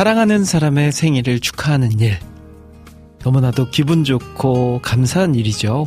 사랑하는 0.00 0.46
사람의 0.46 0.92
생일을 0.92 1.40
축하하는 1.40 2.00
일. 2.00 2.18
너무나도 3.22 3.68
기분 3.68 4.02
좋고 4.02 4.80
감사한 4.80 5.34
일이죠. 5.34 5.86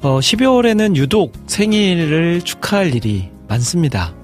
어, 0.00 0.18
12월에는 0.18 0.96
유독 0.96 1.34
생일을 1.46 2.40
축하할 2.40 2.94
일이 2.94 3.28
많습니다. 3.48 4.14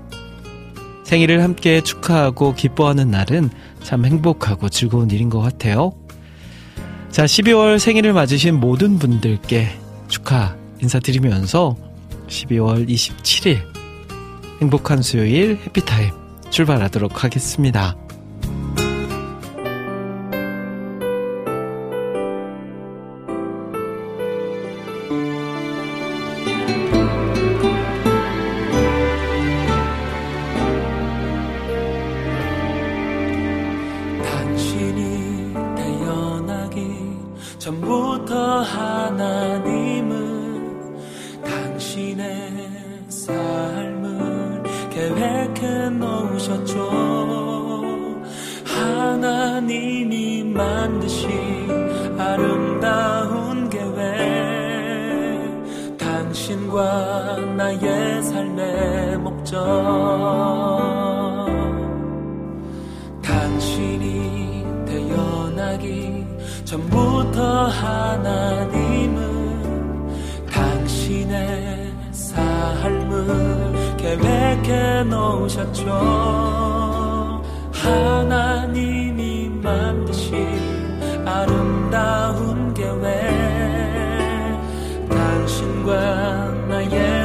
생일을 1.05 1.43
함께 1.43 1.83
축하하고 1.83 2.55
기뻐하는 2.55 3.11
날은 3.11 3.51
참 3.83 4.07
행복하고 4.07 4.71
즐거운 4.71 5.11
일인 5.11 5.29
것 5.29 5.41
같아요. 5.41 5.93
자, 7.11 7.27
12월 7.27 7.79
생일을 7.79 8.15
맞으신 8.15 8.59
모든 8.59 8.99
분들께 8.99 9.69
축하 10.09 10.57
인사드리면서 10.81 11.77
12월 12.27 12.89
27일 12.89 13.59
행복한 14.63 15.03
수요일 15.03 15.59
해피타임 15.67 16.11
출발하도록 16.49 17.23
하겠습니다. 17.23 18.06
전부터 37.67 38.61
하나님은 38.63 40.13
당신의 41.43 42.53
삶을 43.09 44.63
계획해 44.89 45.91
놓으셨죠. 45.91 46.89
하나님이 48.65 50.45
만드신 50.45 52.17
아름다운 52.17 53.69
계획, 53.69 53.97
당신과 55.99 57.41
나의 57.57 58.23
삶의 58.23 59.19
목적. 59.19 60.96
전부터 66.67 67.69
하나님은 67.69 69.17
당신의 70.51 71.95
삶을 72.11 73.97
계획해 73.97 75.05
놓으셨죠. 75.05 75.85
하나님이 77.73 79.49
만드신 79.63 80.35
아름다운 81.25 82.75
계획 82.75 82.99
당신과 85.09 86.51
나의 86.69 87.16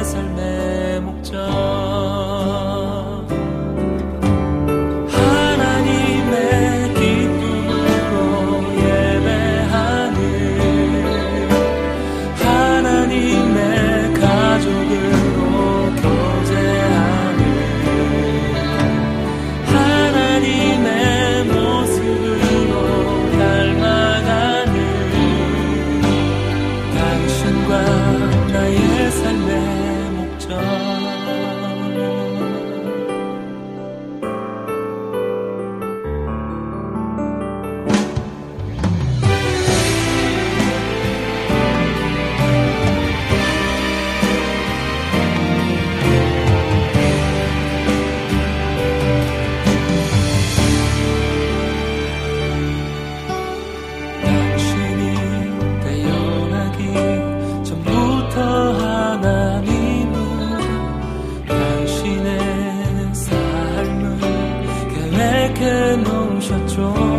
줘. 66.74 67.11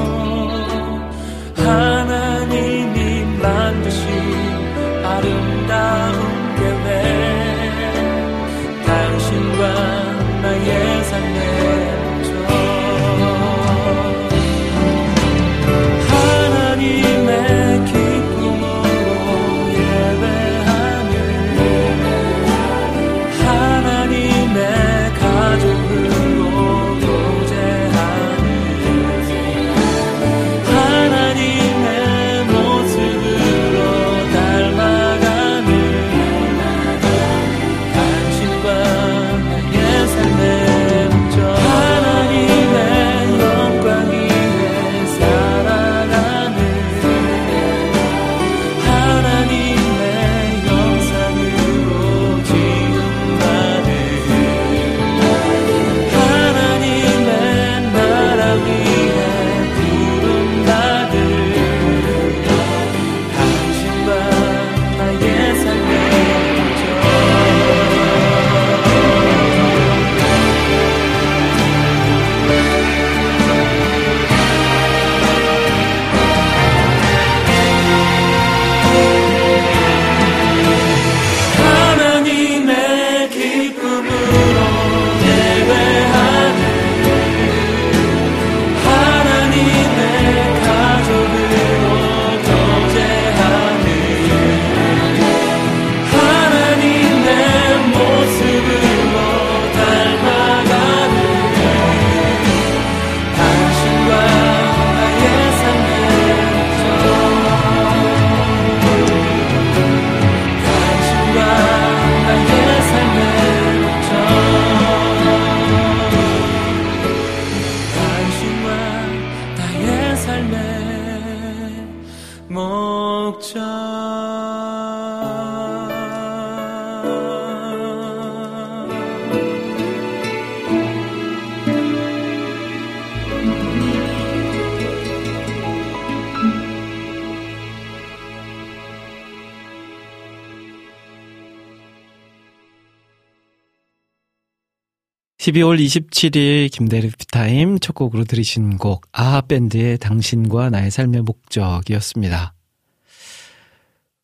12월 145.43 145.77
27일 145.77 146.71
김대리 146.71 147.09
피타임 147.09 147.77
첫 147.79 147.93
곡으로 147.93 148.23
들으신 148.23 148.77
곡 148.77 149.05
아하 149.11 149.41
밴드의 149.41 149.97
당신과 149.97 150.69
나의 150.69 150.89
삶의 150.89 151.23
목적이었습니다. 151.23 152.53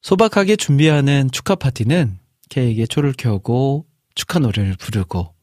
소박하게 0.01 0.55
준비하는 0.55 1.29
축하 1.29 1.55
파티는 1.55 2.19
케이크에 2.47 2.85
초를 2.85 3.13
켜고 3.17 3.85
축하 4.15 4.39
노래를 4.39 4.77
부르고 4.79 5.33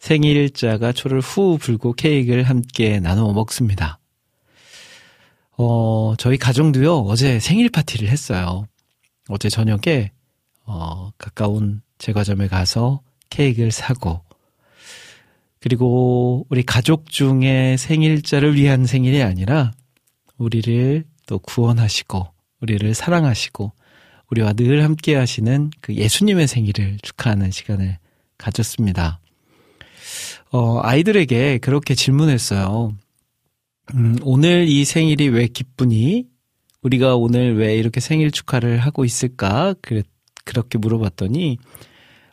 생일자가 0.00 0.90
초를 0.90 1.20
후 1.20 1.58
불고 1.60 1.92
케이크를 1.92 2.42
함께 2.42 2.98
나누어 2.98 3.32
먹습니다. 3.32 4.00
어, 5.56 6.14
저희 6.18 6.38
가정도요, 6.38 7.02
어제 7.02 7.38
생일 7.38 7.68
파티를 7.68 8.08
했어요. 8.08 8.64
어제 9.28 9.48
저녁에, 9.48 10.10
어, 10.64 11.12
가까운 11.18 11.82
제과점에 11.98 12.48
가서 12.48 13.00
케이크를 13.28 13.70
사고, 13.70 14.24
그리고 15.60 16.46
우리 16.48 16.62
가족 16.62 17.10
중에 17.10 17.76
생일자를 17.76 18.54
위한 18.54 18.86
생일이 18.86 19.22
아니라 19.22 19.72
우리를 20.38 21.04
또 21.26 21.38
구원하시고 21.38 22.26
우리를 22.62 22.94
사랑하시고 22.94 23.72
우리와 24.30 24.54
늘 24.54 24.82
함께 24.82 25.14
하시는 25.14 25.70
그 25.80 25.94
예수님의 25.94 26.48
생일을 26.48 26.98
축하하는 27.02 27.50
시간을 27.50 27.98
가졌습니다. 28.38 29.20
어, 30.50 30.80
아이들에게 30.82 31.58
그렇게 31.58 31.94
질문했어요. 31.94 32.96
음, 33.94 34.18
오늘 34.22 34.66
이 34.68 34.84
생일이 34.84 35.28
왜 35.28 35.46
기쁘니? 35.46 36.26
우리가 36.82 37.16
오늘 37.16 37.56
왜 37.56 37.76
이렇게 37.76 38.00
생일 38.00 38.30
축하를 38.30 38.78
하고 38.78 39.04
있을까? 39.04 39.74
그, 39.82 40.02
그렇게 40.44 40.78
물어봤더니, 40.78 41.58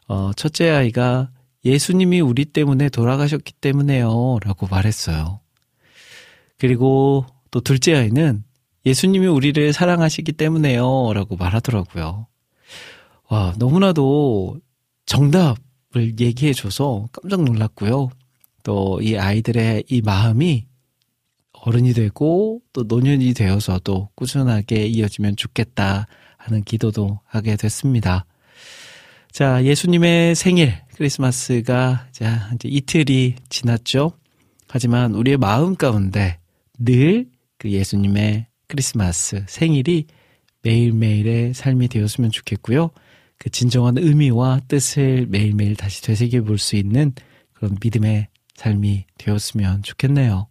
어, 0.08 0.32
첫째 0.36 0.70
아이가 0.70 1.30
예수님이 1.66 2.22
우리 2.22 2.46
때문에 2.46 2.90
돌아가셨기 2.90 3.54
때문에요. 3.54 4.40
라고 4.44 4.68
말했어요. 4.68 5.40
그리고 6.58 7.26
또 7.52 7.62
둘째 7.62 7.96
아이는 7.96 8.44
예수님이 8.86 9.28
우리를 9.28 9.74
사랑하시기 9.74 10.32
때문에요. 10.34 11.12
라고 11.14 11.36
말하더라고요. 11.36 12.28
와, 13.30 13.54
너무나도 13.58 14.60
정답을 15.06 16.20
얘기해줘서 16.20 17.10
깜짝 17.12 17.44
놀랐고요. 17.44 18.10
또 18.64 19.00
이 19.02 19.16
아이들의 19.16 19.86
이 19.90 20.02
마음이 20.02 20.66
어른이 21.54 21.94
되고 21.94 22.62
또 22.74 22.84
노년이 22.84 23.34
되어서도 23.34 24.10
꾸준하게 24.16 24.88
이어지면 24.88 25.38
좋겠다 25.38 26.08
하는 26.38 26.64
기도도 26.64 27.20
하게 27.26 27.56
됐습니다. 27.56 28.26
자, 29.38 29.64
예수님의 29.64 30.34
생일, 30.34 30.74
크리스마스가 30.96 32.08
자, 32.12 32.50
이제 32.56 32.68
이틀이 32.70 33.36
지났죠. 33.50 34.14
하지만 34.68 35.14
우리의 35.14 35.38
마음 35.38 35.76
가운데 35.76 36.40
늘 36.80 37.28
그 37.60 37.70
예수님의 37.70 38.48
크리스마스 38.68 39.46
생일이 39.48 40.08
매일매일의 40.64 41.54
삶이 41.54 41.88
되었으면 41.88 42.32
좋겠고요. 42.32 42.90
그 43.38 43.52
진정한 43.52 44.00
의미와 44.00 44.62
뜻을 44.68 45.28
매일매일 45.28 45.76
다시 45.76 46.02
되새겨 46.02 46.42
볼 46.42 46.58
수 46.58 46.76
있는 46.76 47.14
그런 47.54 47.78
믿음의 47.80 48.30
삶이 48.56 49.06
되었으면 49.20 49.84
좋겠네요. 49.84 50.48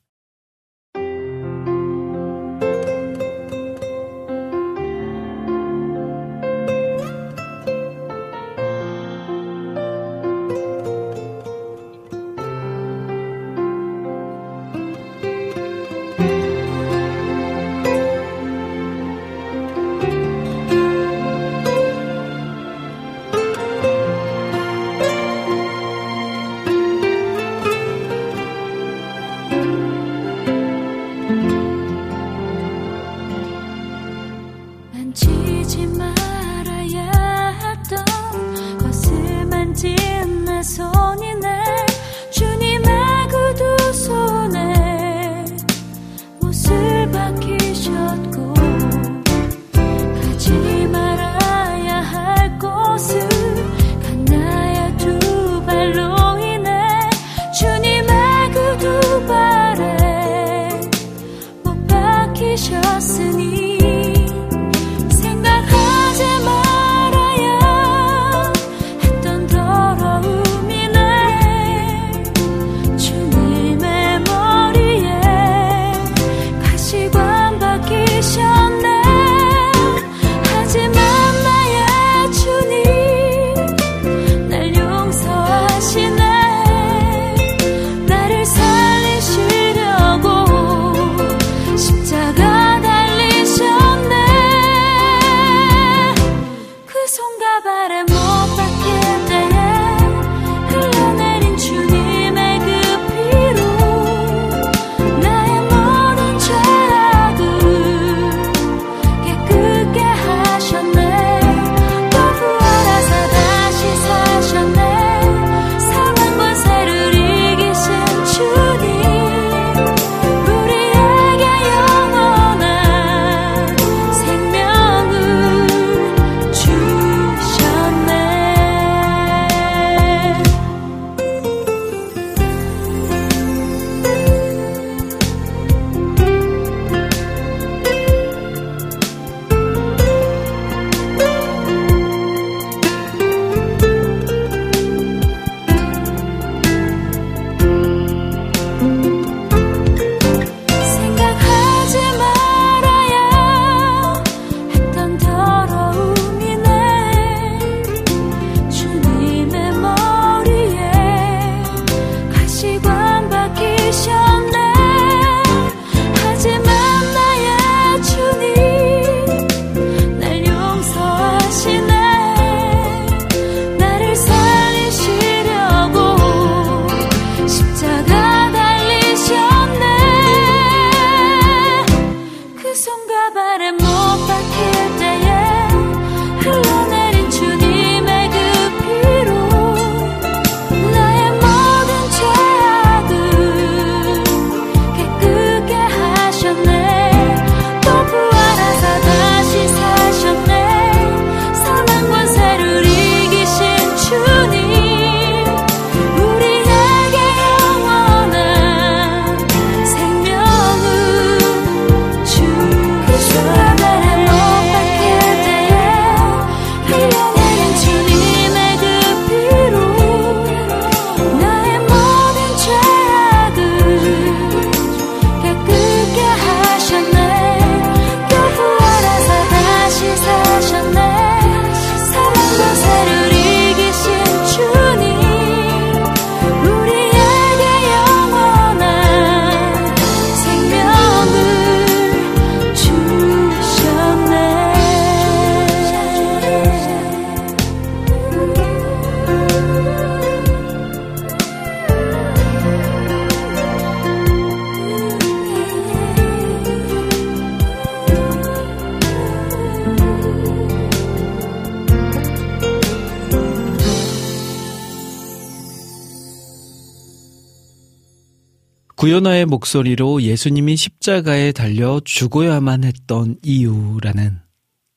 구현아의 269.07 269.47
목소리로 269.47 270.23
예수님이 270.23 270.75
십자가에 270.75 271.53
달려 271.53 272.01
죽어야만 272.05 272.83
했던 272.83 273.37
이유라는 273.45 274.41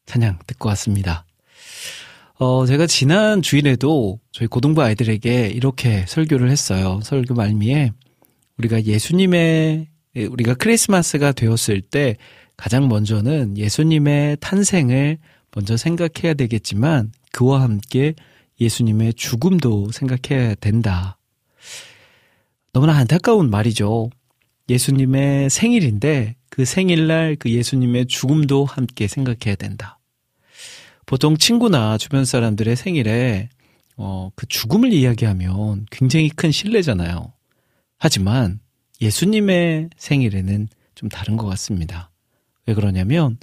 찬양 0.08 0.40
듣고 0.48 0.68
왔습니다. 0.70 1.28
어, 2.40 2.66
제가 2.66 2.88
지난 2.88 3.44
주일에도 3.44 4.20
저희 4.32 4.48
고등부 4.48 4.82
아이들에게 4.82 5.50
이렇게 5.50 6.06
설교를 6.08 6.50
했어요. 6.50 7.00
설교 7.04 7.36
말미에 7.36 7.92
우리가 8.58 8.86
예수님의, 8.86 9.90
우리가 10.32 10.56
크리스마스가 10.56 11.32
되었을 11.32 11.82
때 11.82 12.18
가장 12.58 12.88
먼저는 12.88 13.60
예수님의 13.60 14.38
탄생을 14.40 15.20
먼저 15.54 15.78
생각해야 15.78 16.34
되겠지만 16.34 17.12
그와 17.32 17.62
함께 17.62 18.16
예수님의 18.60 19.14
죽음도 19.14 19.92
생각해야 19.92 20.56
된다. 20.56 21.19
너무나 22.72 22.96
안타까운 22.98 23.50
말이죠. 23.50 24.10
예수님의 24.70 25.50
생일인데 25.50 26.36
그 26.50 26.66
생일날 26.66 27.36
그 27.38 27.50
예수님의 27.50 28.08
죽음도 28.08 28.66
함께 28.66 29.08
생각해야 29.08 29.56
된다. 29.56 30.00
보통 31.06 31.38
친구나 31.38 31.98
주변 31.98 32.26
사람들의 32.26 32.76
생일에 32.76 33.50
어, 33.98 34.30
그 34.36 34.46
죽음을 34.48 34.94
이야기하면 34.94 35.88
굉장히 35.92 36.30
큰 36.30 36.52
신뢰잖아요. 36.52 37.34
하지만 37.98 38.60
예수님의 39.02 39.90
생일에는 39.98 40.68
좀 40.96 41.10
다른 41.10 41.36
것 41.36 41.48
같습니다. 41.48 42.12
왜 42.66 42.74
그러냐면 42.74 43.38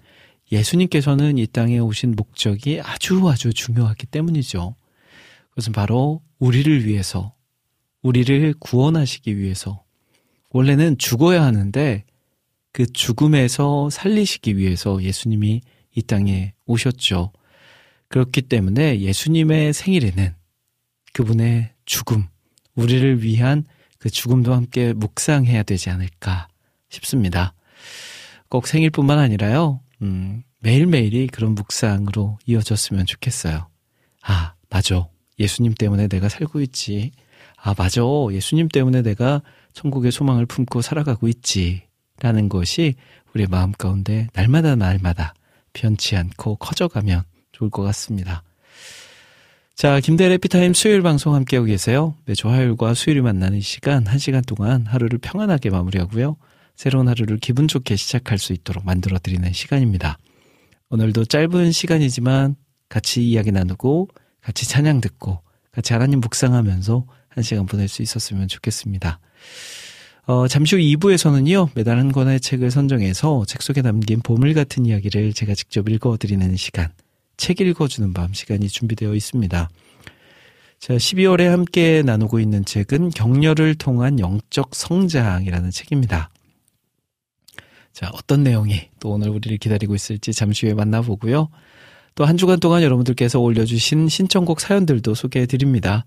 예수님께서는 0.53 1.39
이 1.39 1.47
땅에 1.47 1.79
오신 1.79 2.15
목적이 2.17 2.81
아주 2.83 3.29
아주 3.29 3.53
중요하기 3.53 4.07
때문이죠. 4.07 4.77
그것은 5.51 5.73
바로 5.73 6.23
우리를 6.39 6.87
위해서 6.87 7.35
우리를 8.03 8.55
구원하시기 8.59 9.37
위해서 9.39 9.83
원래는 10.51 10.99
죽어야 10.99 11.43
하는데 11.43 12.05
그 12.73 12.87
죽음에서 12.87 13.91
살리시기 13.91 14.57
위해서 14.57 15.03
예수님이 15.03 15.63
이 15.95 16.03
땅에 16.03 16.53
오셨죠. 16.67 17.33
그렇기 18.09 18.43
때문에 18.43 19.01
예수님의 19.01 19.73
생일에는 19.73 20.35
그분의 21.13 21.73
죽음, 21.87 22.27
우리를 22.75 23.23
위한 23.23 23.65
그 23.99 24.11
죽음도 24.11 24.55
함께 24.55 24.93
묵상해야 24.93 25.63
되지 25.63 25.91
않을까 25.91 26.49
싶습니다. 26.91 27.55
꼭 28.49 28.67
생일뿐만 28.67 29.19
아니라요, 29.19 29.81
음, 30.03 30.43
매일매일이 30.61 31.29
그런 31.29 31.55
묵상으로 31.55 32.39
이어졌으면 32.47 33.07
좋겠어요. 33.07 33.69
아, 34.23 34.55
맞아. 34.69 35.09
예수님 35.39 35.75
때문에 35.75 36.09
내가 36.09 36.29
살고 36.29 36.61
있지. 36.61 37.13
아, 37.57 37.75
맞아. 37.77 38.03
예수님 38.31 38.69
때문에 38.69 39.03
내가 39.03 39.43
천국의 39.73 40.13
소망을 40.13 40.47
품고 40.47 40.83
살아가고 40.83 41.29
있지. 41.29 41.83
라는 42.21 42.49
것이 42.49 42.95
우리의 43.35 43.49
마음 43.51 43.73
가운데 43.73 44.29
날마다 44.33 44.75
날마다 44.75 45.35
변치 45.75 46.17
않고 46.17 46.57
커져가면 46.57 47.25
좋을 47.53 47.71
것 47.71 47.83
같습니다. 47.83 48.43
자, 49.75 50.01
김대래 50.01 50.39
피타임 50.39 50.73
수요일 50.73 51.03
방송 51.03 51.35
함께하고 51.35 51.67
계세요. 51.67 52.15
매주 52.25 52.49
화요일과 52.49 52.95
수요일이 52.95 53.21
만나는 53.21 53.61
시간, 53.61 54.07
한 54.07 54.19
시간 54.19 54.43
동안 54.43 54.87
하루를 54.87 55.19
평안하게 55.19 55.69
마무리하고요. 55.69 56.37
새로운 56.75 57.09
하루를 57.09 57.37
기분 57.37 57.69
좋게 57.69 57.97
시작할 57.97 58.39
수 58.39 58.55
있도록 58.55 58.87
만들어 58.87 59.19
드리는 59.19 59.53
시간입니다. 59.53 60.17
오늘도 60.89 61.27
짧은 61.27 61.73
시간이지만 61.73 62.57
같이 62.89 63.29
이야기 63.29 63.53
나누고, 63.53 64.09
같이 64.41 64.67
찬양 64.67 65.03
듣고, 65.03 65.43
같이 65.73 65.93
하나님 65.93 66.21
묵상하면서 66.21 67.05
한 67.37 67.45
시간 67.45 67.67
보낼 67.67 67.87
수 67.87 68.03
있었으면 68.03 68.49
좋겠습니다. 68.49 69.21
어, 70.25 70.49
잠시 70.49 70.75
후 70.75 70.81
2부에서는요, 70.81 71.69
매달 71.75 71.99
한 71.99 72.11
권의 72.11 72.41
책을 72.41 72.71
선정해서 72.71 73.45
책 73.47 73.63
속에 73.63 73.83
담긴 73.83 74.21
보물 74.23 74.55
같은 74.55 74.87
이야기를 74.87 75.35
제가 75.35 75.55
직접 75.55 75.89
읽어드리는 75.89 76.57
시간, 76.57 76.89
책 77.37 77.61
읽어주는 77.61 78.13
밤 78.13 78.33
시간이 78.33 78.69
준비되어 78.69 79.15
있습니다. 79.15 79.69
자, 80.79 80.95
12월에 80.95 81.45
함께 81.45 82.03
나누고 82.03 82.41
있는 82.41 82.65
책은 82.65 83.11
격려를 83.11 83.77
통한 83.77 84.19
영적 84.19 84.75
성장이라는 84.75 85.71
책입니다. 85.71 86.31
자, 87.93 88.11
어떤 88.15 88.43
내용이 88.43 88.89
또 88.99 89.11
오늘 89.11 89.29
우리를 89.29 89.57
기다리고 89.59 89.95
있을지 89.95 90.33
잠시 90.33 90.67
후에 90.67 90.75
만나보고요. 90.75 91.51
또 92.15 92.25
한 92.25 92.39
주간 92.39 92.59
동안 92.59 92.83
여러분들께서 92.83 93.39
올려주신 93.39 94.09
신청곡 94.09 94.61
사연들도 94.61 95.15
소개해 95.15 95.45
드립니다. 95.45 96.07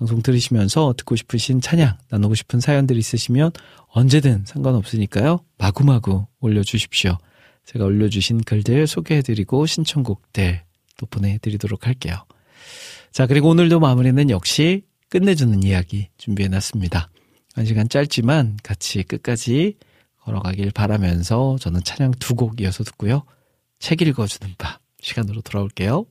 방송 0.00 0.22
들으시면서 0.22 0.94
듣고 0.96 1.14
싶으신 1.14 1.60
찬양, 1.60 1.98
나누고 2.08 2.34
싶은 2.34 2.58
사연들 2.58 2.96
있으시면 2.96 3.52
언제든 3.88 4.44
상관없으니까요. 4.46 5.44
마구마구 5.58 6.26
올려주십시오. 6.40 7.18
제가 7.66 7.84
올려주신 7.84 8.44
글들 8.44 8.86
소개해드리고 8.86 9.66
신청곡들 9.66 10.62
또 10.96 11.06
보내드리도록 11.06 11.86
할게요. 11.86 12.24
자, 13.12 13.26
그리고 13.26 13.50
오늘도 13.50 13.78
마무리는 13.78 14.30
역시 14.30 14.84
끝내주는 15.10 15.62
이야기 15.64 16.08
준비해놨습니다. 16.16 17.10
한 17.54 17.64
시간 17.66 17.86
짧지만 17.86 18.56
같이 18.62 19.02
끝까지 19.02 19.76
걸어가길 20.22 20.70
바라면서 20.70 21.58
저는 21.60 21.84
찬양 21.84 22.12
두 22.12 22.34
곡 22.36 22.58
이어서 22.62 22.84
듣고요. 22.84 23.24
책 23.78 24.00
읽어주는 24.00 24.54
밤 24.56 24.78
시간으로 25.02 25.42
돌아올게요. 25.42 26.06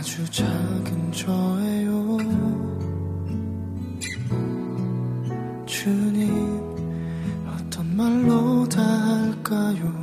아주 0.00 0.24
작은 0.30 1.12
저예요. 1.12 2.16
주님 5.66 6.58
어떤 7.46 7.96
말로 7.98 8.66
다 8.66 8.80
할까요? 8.80 10.02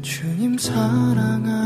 주님 0.00 0.56
사랑하 0.58 1.65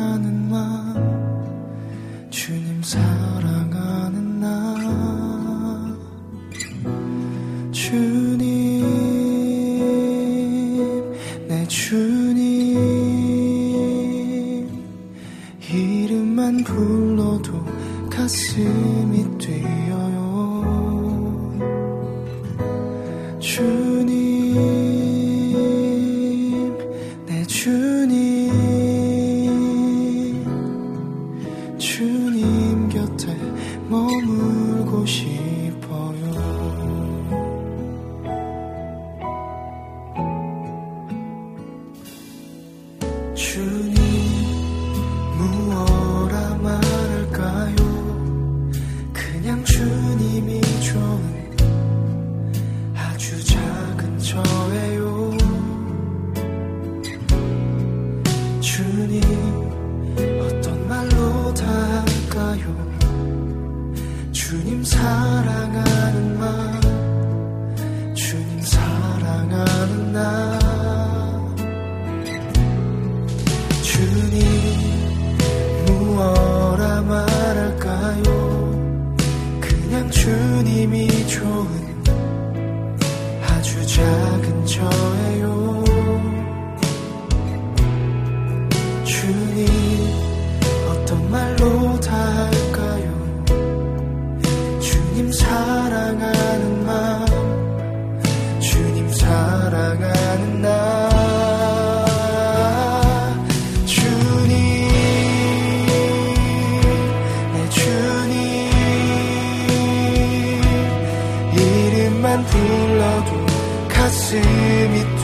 cemitério. 114.11 115.20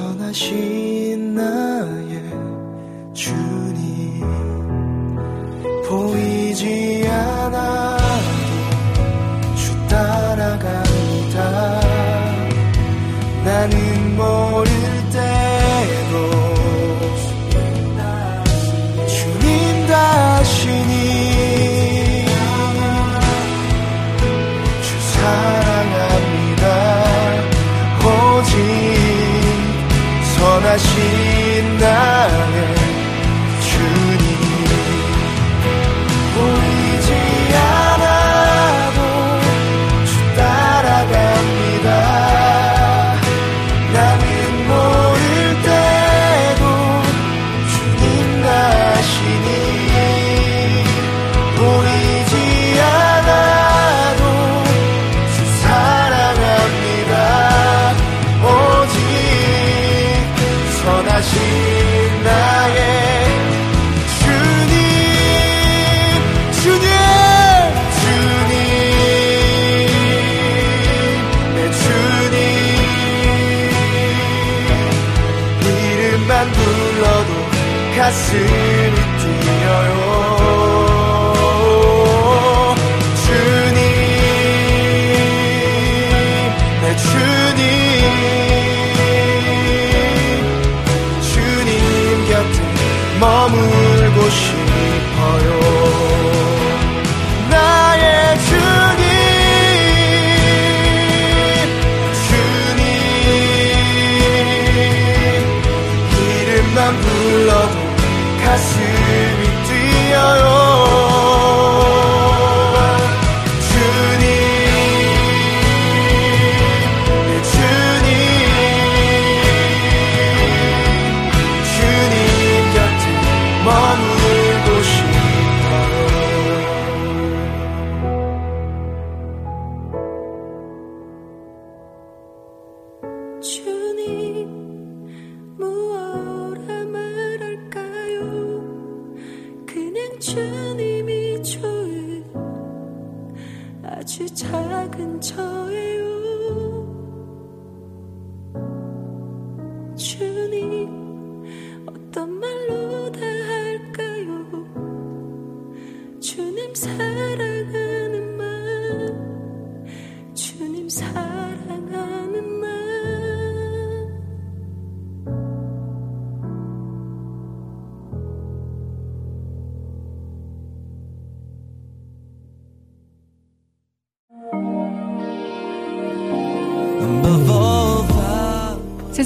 떠나신 0.00 1.34
나의 1.34 2.22
주. 3.12 3.59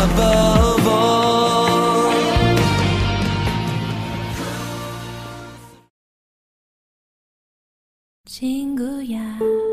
above 0.00 0.86
all. 0.86 1.16
친구야. 8.26 9.69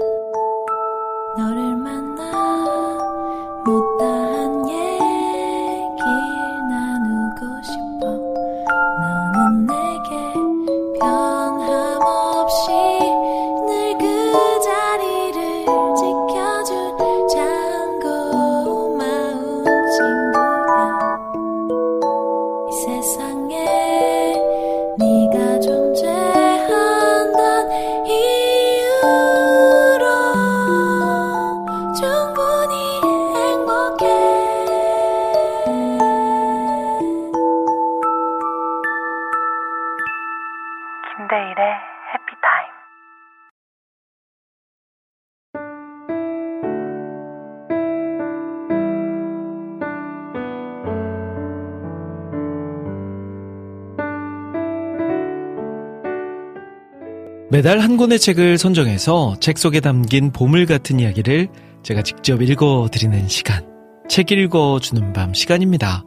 매달 57.59 57.81
한 57.81 57.97
권의 57.97 58.21
책을 58.21 58.57
선정해서 58.57 59.35
책 59.41 59.59
속에 59.59 59.81
담긴 59.81 60.31
보물 60.31 60.65
같은 60.65 61.01
이야기를 61.01 61.49
제가 61.83 62.03
직접 62.03 62.41
읽어드리는 62.41 63.27
시간. 63.27 63.67
책 64.09 64.31
읽어주는 64.31 65.13
밤 65.13 65.35
시간입니다. 65.35 66.05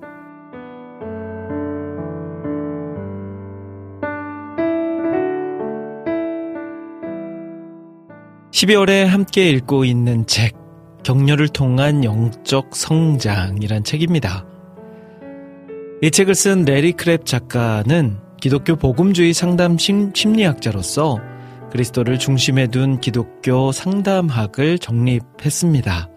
12월에 8.51 9.03
함께 9.03 9.49
읽고 9.49 9.83
있는 9.83 10.25
책, 10.27 10.55
격려를 11.03 11.49
통한 11.49 12.05
영적 12.05 12.73
성장이란 12.73 13.83
책입니다. 13.83 14.45
이 16.01 16.11
책을 16.11 16.33
쓴 16.33 16.63
레리 16.63 16.93
크랩 16.93 17.25
작가는 17.25 18.19
기독교 18.39 18.77
복음주의 18.77 19.33
상담 19.33 19.77
심리학자로서 19.77 21.30
그리스도를 21.71 22.19
중심에 22.19 22.67
둔 22.67 22.99
기독교 22.99 23.71
상담학을 23.71 24.77
정립했습니다. 24.79 26.09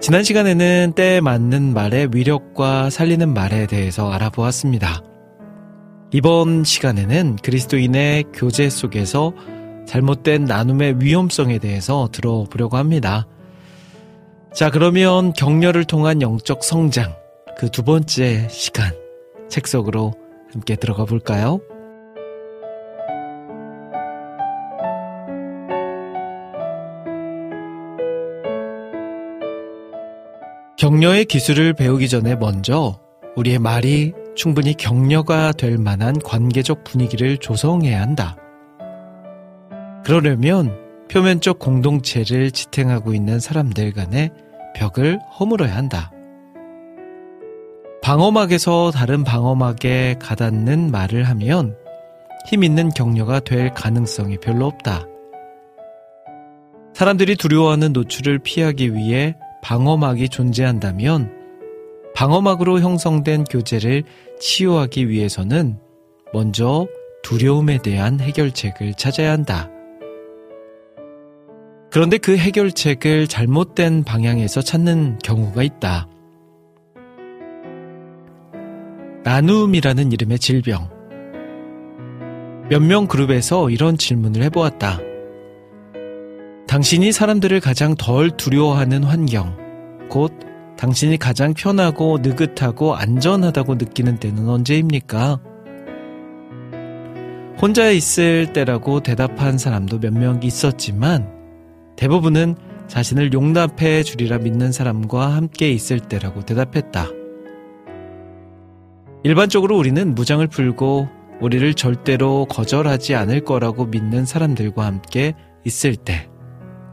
지난 0.00 0.24
시간에는 0.24 0.94
때에 0.96 1.20
맞는 1.20 1.74
말의 1.74 2.08
위력과 2.12 2.90
살리는 2.90 3.32
말에 3.32 3.66
대해서 3.66 4.10
알아보았습니다. 4.10 5.02
이번 6.12 6.64
시간에는 6.64 7.36
그리스도인의 7.36 8.24
교제 8.34 8.68
속에서 8.68 9.32
잘못된 9.86 10.44
나눔의 10.44 10.96
위험성에 11.00 11.58
대해서 11.58 12.08
들어보려고 12.12 12.76
합니다. 12.76 13.26
자, 14.52 14.70
그러면 14.70 15.32
격려를 15.32 15.84
통한 15.84 16.20
영적 16.20 16.64
성장, 16.64 17.14
그 17.58 17.68
두 17.68 17.82
번째 17.82 18.48
시간, 18.50 18.92
책 19.48 19.66
속으로 19.68 20.14
함께 20.52 20.76
들어가 20.76 21.04
볼까요? 21.04 21.60
격려의 30.82 31.26
기술을 31.26 31.74
배우기 31.74 32.08
전에 32.08 32.34
먼저 32.34 32.98
우리의 33.36 33.60
말이 33.60 34.12
충분히 34.34 34.74
격려가 34.74 35.52
될 35.52 35.78
만한 35.78 36.18
관계적 36.18 36.82
분위기를 36.82 37.38
조성해야 37.38 38.00
한다. 38.00 38.34
그러려면 40.04 40.76
표면적 41.08 41.60
공동체를 41.60 42.50
지탱하고 42.50 43.14
있는 43.14 43.38
사람들 43.38 43.92
간의 43.92 44.30
벽을 44.74 45.20
허물어야 45.38 45.76
한다. 45.76 46.10
방어막에서 48.02 48.90
다른 48.90 49.22
방어막에 49.22 50.16
가닿는 50.18 50.90
말을 50.90 51.22
하면 51.28 51.76
힘 52.48 52.64
있는 52.64 52.88
격려가 52.88 53.38
될 53.38 53.72
가능성이 53.72 54.36
별로 54.38 54.66
없다. 54.66 55.06
사람들이 56.92 57.36
두려워하는 57.36 57.92
노출을 57.92 58.40
피하기 58.40 58.94
위해 58.96 59.36
방어막이 59.62 60.28
존재한다면 60.28 61.32
방어막으로 62.14 62.80
형성된 62.80 63.44
교제를 63.44 64.02
치유하기 64.38 65.08
위해서는 65.08 65.78
먼저 66.34 66.86
두려움에 67.22 67.78
대한 67.78 68.20
해결책을 68.20 68.94
찾아야 68.94 69.32
한다. 69.32 69.70
그런데 71.90 72.18
그 72.18 72.36
해결책을 72.36 73.28
잘못된 73.28 74.04
방향에서 74.04 74.62
찾는 74.62 75.18
경우가 75.22 75.62
있다. 75.62 76.08
나눔이라는 79.24 80.10
이름의 80.10 80.38
질병. 80.38 80.90
몇 82.68 82.80
명 82.82 83.06
그룹에서 83.06 83.70
이런 83.70 83.96
질문을 83.96 84.42
해보았다. 84.44 84.98
당신이 86.66 87.12
사람들을 87.12 87.60
가장 87.60 87.94
덜 87.96 88.30
두려워하는 88.30 89.04
환경, 89.04 89.56
곧 90.08 90.32
당신이 90.76 91.18
가장 91.18 91.54
편하고 91.54 92.18
느긋하고 92.22 92.94
안전하다고 92.96 93.74
느끼는 93.76 94.18
때는 94.18 94.48
언제입니까? 94.48 95.40
혼자 97.60 97.90
있을 97.90 98.52
때라고 98.52 99.00
대답한 99.00 99.58
사람도 99.58 99.98
몇 100.00 100.12
명 100.12 100.40
있었지만 100.42 101.30
대부분은 101.96 102.56
자신을 102.88 103.32
용납해 103.32 104.02
주리라 104.02 104.38
믿는 104.38 104.72
사람과 104.72 105.34
함께 105.34 105.70
있을 105.70 106.00
때라고 106.00 106.42
대답했다. 106.42 107.06
일반적으로 109.24 109.78
우리는 109.78 110.14
무장을 110.14 110.44
풀고 110.48 111.08
우리를 111.40 111.74
절대로 111.74 112.46
거절하지 112.46 113.14
않을 113.14 113.42
거라고 113.44 113.86
믿는 113.86 114.24
사람들과 114.24 114.84
함께 114.84 115.34
있을 115.64 115.94
때 115.94 116.28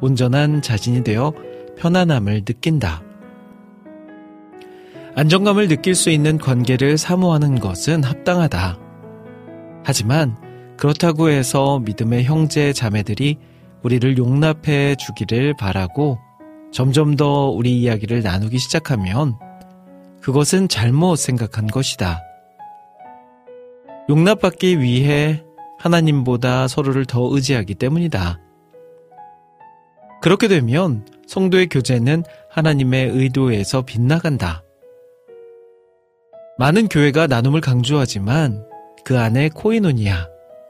온전한 0.01 0.62
자신이 0.62 1.03
되어 1.03 1.33
편안함을 1.77 2.43
느낀다. 2.45 3.03
안정감을 5.15 5.67
느낄 5.67 5.95
수 5.95 6.09
있는 6.09 6.38
관계를 6.38 6.97
사모하는 6.97 7.59
것은 7.59 8.03
합당하다. 8.03 8.77
하지만 9.83 10.38
그렇다고 10.77 11.29
해서 11.29 11.79
믿음의 11.79 12.23
형제 12.23 12.71
자매들이 12.71 13.38
우리를 13.83 14.17
용납해 14.17 14.95
주기를 14.95 15.55
바라고 15.57 16.19
점점 16.71 17.15
더 17.15 17.49
우리 17.49 17.81
이야기를 17.81 18.21
나누기 18.21 18.59
시작하면 18.59 19.35
그것은 20.21 20.67
잘못 20.67 21.15
생각한 21.17 21.67
것이다. 21.67 22.21
용납받기 24.09 24.79
위해 24.79 25.43
하나님보다 25.79 26.67
서로를 26.67 27.05
더 27.05 27.27
의지하기 27.33 27.75
때문이다. 27.75 28.39
그렇게 30.21 30.47
되면 30.47 31.05
성도의 31.27 31.67
교제는 31.67 32.23
하나님의 32.49 33.10
의도에서 33.10 33.84
빗나간다. 33.84 34.63
많은 36.58 36.89
교회가 36.89 37.27
나눔을 37.27 37.62
강조하지만 37.62 38.65
그 39.05 39.17
안에 39.17 39.49
코이노니아, 39.49 40.27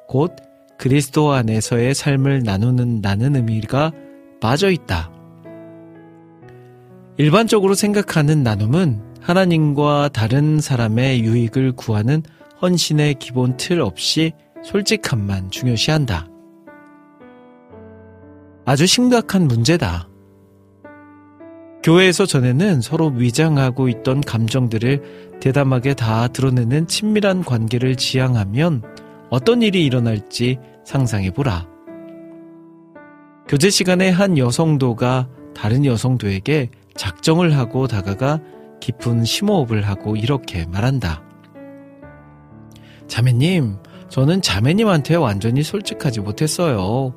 곧 0.07 0.35
그리스도 0.77 1.31
안에서의 1.31 1.95
삶을 1.95 2.43
나누는 2.43 3.01
나는 3.01 3.35
의미가 3.35 3.91
빠져 4.39 4.69
있다. 4.69 5.11
일반적으로 7.17 7.73
생각하는 7.73 8.43
나눔은 8.43 9.01
하나님과 9.19 10.09
다른 10.13 10.61
사람의 10.61 11.21
유익을 11.21 11.73
구하는 11.73 12.23
헌신의 12.61 13.15
기본 13.15 13.57
틀 13.57 13.81
없이 13.81 14.31
솔직함만 14.63 15.51
중요시한다. 15.51 16.28
아주 18.69 18.85
심각한 18.85 19.47
문제다. 19.47 20.07
교회에서 21.81 22.27
전에는 22.27 22.81
서로 22.81 23.07
위장하고 23.07 23.89
있던 23.89 24.21
감정들을 24.21 25.39
대담하게 25.41 25.95
다 25.95 26.27
드러내는 26.27 26.85
친밀한 26.85 27.43
관계를 27.43 27.95
지향하면 27.95 28.83
어떤 29.31 29.63
일이 29.63 29.83
일어날지 29.83 30.59
상상해 30.85 31.31
보라. 31.31 31.67
교제 33.47 33.71
시간에 33.71 34.11
한 34.11 34.37
여성도가 34.37 35.29
다른 35.55 35.83
여성도에게 35.83 36.69
작정을 36.95 37.57
하고 37.57 37.87
다가가 37.87 38.39
깊은 38.81 39.25
심호흡을 39.25 39.81
하고 39.81 40.15
이렇게 40.15 40.67
말한다. 40.67 41.23
자매님, 43.07 43.77
저는 44.09 44.43
자매님한테 44.43 45.15
완전히 45.15 45.63
솔직하지 45.63 46.19
못했어요. 46.19 47.15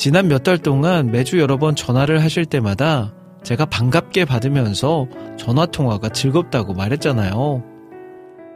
지난 0.00 0.28
몇 0.28 0.42
달 0.44 0.56
동안 0.56 1.10
매주 1.10 1.38
여러 1.38 1.58
번 1.58 1.76
전화를 1.76 2.22
하실 2.22 2.46
때마다 2.46 3.12
제가 3.42 3.66
반갑게 3.66 4.24
받으면서 4.24 5.06
전화통화가 5.36 6.08
즐겁다고 6.08 6.72
말했잖아요. 6.72 7.62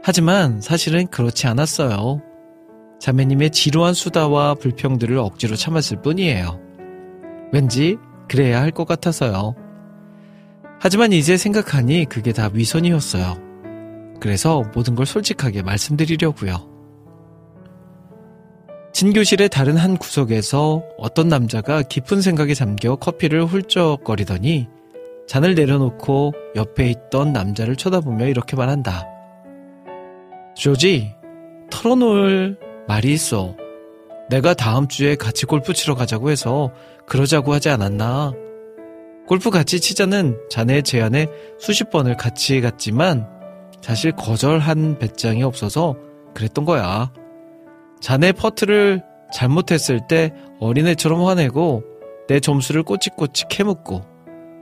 하지만 0.02 0.62
사실은 0.62 1.06
그렇지 1.08 1.46
않았어요. 1.46 2.22
자매님의 2.98 3.50
지루한 3.50 3.92
수다와 3.92 4.54
불평들을 4.54 5.18
억지로 5.18 5.54
참았을 5.54 6.00
뿐이에요. 6.00 6.62
왠지 7.52 7.98
그래야 8.26 8.62
할 8.62 8.70
것 8.70 8.86
같아서요. 8.86 9.54
하지만 10.80 11.12
이제 11.12 11.36
생각하니 11.36 12.06
그게 12.06 12.32
다 12.32 12.48
위선이었어요. 12.54 13.36
그래서 14.18 14.62
모든 14.74 14.94
걸 14.94 15.04
솔직하게 15.04 15.60
말씀드리려고요. 15.60 16.73
진교실의 18.94 19.48
다른 19.48 19.76
한 19.76 19.96
구석에서 19.96 20.84
어떤 20.98 21.26
남자가 21.28 21.82
깊은 21.82 22.20
생각에 22.20 22.54
잠겨 22.54 22.94
커피를 22.94 23.44
훌쩍거리더니 23.44 24.68
잔을 25.26 25.56
내려놓고 25.56 26.32
옆에 26.54 26.90
있던 26.90 27.32
남자를 27.32 27.74
쳐다보며 27.74 28.28
이렇게 28.28 28.54
말한다. 28.54 29.08
조지, 30.54 31.12
털어놓을 31.72 32.56
말이 32.86 33.12
있어. 33.12 33.56
내가 34.30 34.54
다음 34.54 34.86
주에 34.86 35.16
같이 35.16 35.44
골프 35.44 35.72
치러 35.72 35.96
가자고 35.96 36.30
해서 36.30 36.70
그러자고 37.04 37.52
하지 37.52 37.70
않았나. 37.70 38.32
골프 39.26 39.50
같이 39.50 39.80
치자는 39.80 40.38
자네의 40.50 40.84
제안에 40.84 41.26
수십 41.58 41.90
번을 41.90 42.16
같이 42.16 42.60
갔지만 42.60 43.26
사실 43.82 44.12
거절한 44.12 45.00
배짱이 45.00 45.42
없어서 45.42 45.96
그랬던 46.32 46.64
거야. 46.64 47.10
자네 48.04 48.32
퍼트를 48.32 49.02
잘못했을 49.32 50.06
때 50.06 50.30
어린애처럼 50.60 51.24
화내고 51.24 51.82
내 52.28 52.38
점수를 52.38 52.82
꼬치꼬치 52.82 53.46
캐묻고 53.48 54.02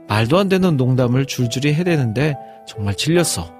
말도 0.07 0.37
안 0.37 0.47
되는 0.47 0.77
농담을 0.77 1.25
줄줄이 1.25 1.73
해대는데 1.73 2.35
정말 2.65 2.95
질렸어. 2.95 3.53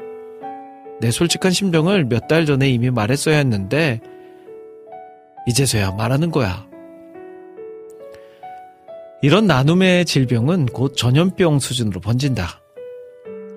내 1.02 1.12
솔직한 1.12 1.52
심정을 1.52 2.06
몇 2.06 2.30
달 2.30 2.46
전에 2.46 2.70
이미 2.70 2.92
말했어야 2.92 3.36
했는데 3.36 4.00
이제서야 5.48 5.92
말하는 5.92 6.32
거야. 6.32 6.66
이런 9.22 9.48
나눔의 9.48 10.06
질병은 10.06 10.68
곧 10.68 10.96
전염병 10.96 11.60
수준으로 11.60 12.00
번진다. 12.00 12.62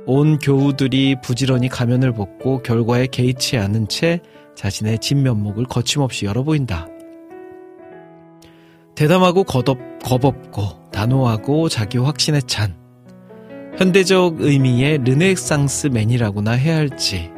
온 0.07 0.39
교우들이 0.39 1.21
부지런히 1.23 1.69
가면을 1.69 2.13
벗고 2.13 2.65
결과에 2.65 3.07
개의치 3.07 3.59
않은 3.59 3.87
채 3.87 4.21
자신의 4.57 4.99
진면목을 4.99 5.67
거침없이 5.67 6.27
열어보인다. 6.27 6.89
대담하고 8.97 9.45
거덥, 9.45 9.79
겁없고 10.03 10.91
단호하고 10.91 11.69
자기 11.69 11.99
확신에 11.99 12.41
찬 12.41 12.75
현대적 13.77 14.41
의미의 14.41 14.99
르네상스 15.05 15.89
맨이라고나 15.89 16.53
해야 16.53 16.77
할지 16.77 17.31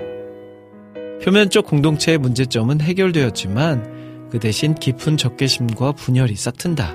표면적 1.23 1.67
공동체의 1.67 2.19
문제점은 2.19 2.81
해결되었지만 2.81 4.29
그 4.31 4.39
대신 4.39 4.75
깊은 4.75 5.17
적개심과 5.17 5.93
분열이 5.93 6.37
싹튼다. 6.37 6.95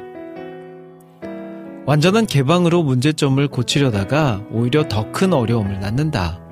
완전한 1.86 2.26
개방으로 2.26 2.84
문제점을 2.84 3.46
고치려다가 3.50 4.42
오히려 4.52 4.88
더 4.88 5.12
큰 5.12 5.34
어려움을 5.34 5.80
낳는다. 5.82 6.43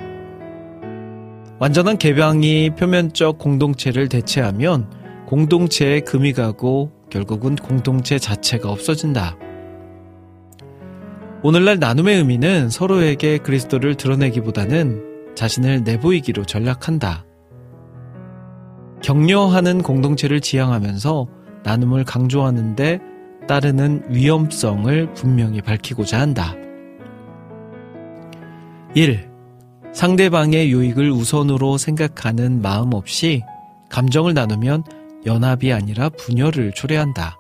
완전한 1.62 2.00
개방이 2.00 2.72
표면적 2.72 3.38
공동체를 3.38 4.10
대체하면 4.10 4.90
공동체에 5.28 6.00
금이 6.00 6.34
가고 6.34 6.92
결국은 7.12 7.56
공동체 7.56 8.18
자체가 8.18 8.72
없어진다. 8.72 9.38
오늘날 11.44 11.78
나눔의 11.78 12.18
의미는 12.18 12.72
서로에게 12.72 13.38
그리스도를 13.38 13.94
드러내기보다는 13.94 15.36
자신을 15.36 15.84
내보이기로 15.84 16.46
전략한다. 16.46 17.26
격려하는 19.04 19.84
공동체를 19.84 20.42
지향하면서 20.42 21.28
나눔을 21.64 22.06
강조하는데 22.06 23.00
따르는 23.48 24.06
위험성을 24.10 25.14
분명히 25.14 25.62
밝히고자 25.62 26.20
한다. 26.20 26.56
1. 28.96 29.31
상대방의 29.94 30.72
유익을 30.72 31.12
우선으로 31.12 31.78
생각하는 31.78 32.62
마음 32.62 32.94
없이 32.94 33.44
감정을 33.90 34.34
나누면 34.34 34.84
연합이 35.26 35.74
아니라 35.74 36.10
분열을 36.10 36.72
초래한다. 36.72 37.38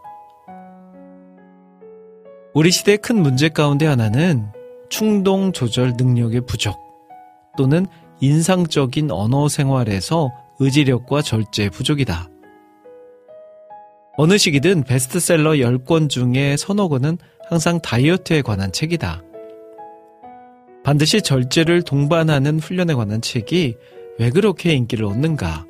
우리 2.53 2.71
시대의 2.71 2.97
큰 2.97 3.21
문제 3.21 3.47
가운데 3.47 3.85
하나는 3.85 4.47
충동 4.89 5.53
조절 5.53 5.93
능력의 5.97 6.41
부족 6.45 6.77
또는 7.57 7.87
인상적인 8.19 9.09
언어 9.09 9.47
생활에서 9.47 10.31
의지력과 10.59 11.21
절제 11.21 11.69
부족이다. 11.69 12.27
어느 14.17 14.37
시기든 14.37 14.83
베스트셀러 14.83 15.51
10권 15.51 16.09
중에 16.09 16.57
서너 16.57 16.89
권은 16.89 17.17
항상 17.49 17.79
다이어트에 17.79 18.41
관한 18.41 18.71
책이다. 18.71 19.23
반드시 20.83 21.21
절제를 21.21 21.83
동반하는 21.83 22.59
훈련에 22.59 22.93
관한 22.93 23.21
책이 23.21 23.75
왜 24.19 24.29
그렇게 24.29 24.73
인기를 24.73 25.05
얻는가? 25.05 25.65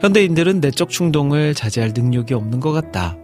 현대인들은 0.00 0.60
내적 0.60 0.90
충동을 0.90 1.54
자제할 1.54 1.92
능력이 1.94 2.34
없는 2.34 2.60
것 2.60 2.72
같다. 2.72 3.16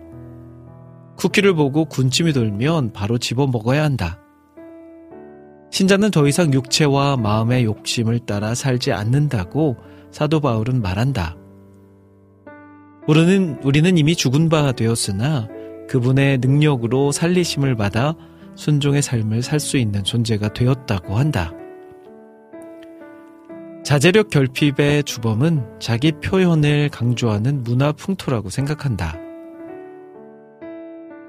쿠키를 1.16 1.54
보고 1.54 1.84
군침이 1.84 2.32
돌면 2.32 2.92
바로 2.92 3.18
집어 3.18 3.46
먹어야 3.46 3.82
한다. 3.82 4.20
신자는 5.70 6.10
더 6.10 6.26
이상 6.26 6.52
육체와 6.52 7.16
마음의 7.16 7.64
욕심을 7.64 8.20
따라 8.20 8.54
살지 8.54 8.92
않는다고 8.92 9.76
사도 10.10 10.40
바울은 10.40 10.80
말한다. 10.80 11.36
우리는, 13.06 13.58
우리는 13.62 13.96
이미 13.98 14.14
죽은 14.14 14.48
바 14.48 14.72
되었으나 14.72 15.48
그분의 15.88 16.38
능력으로 16.38 17.10
살리심을 17.12 17.74
받아 17.74 18.14
순종의 18.58 19.02
삶을 19.02 19.42
살 19.42 19.60
수 19.60 19.76
있는 19.76 20.02
존재가 20.02 20.52
되었다고 20.52 21.14
한다. 21.14 21.52
자제력 23.84 24.30
결핍의 24.30 25.04
주범은 25.04 25.78
자기 25.78 26.10
표현을 26.12 26.88
강조하는 26.88 27.62
문화 27.62 27.92
풍토라고 27.92 28.50
생각한다. 28.50 29.16